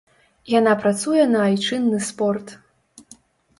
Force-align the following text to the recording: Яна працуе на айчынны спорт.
Яна 0.59 0.73
працуе 0.85 1.27
на 1.35 1.43
айчынны 1.51 2.01
спорт. 2.09 2.47